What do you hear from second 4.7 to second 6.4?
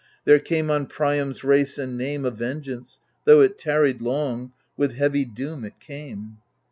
With heavy doom it came.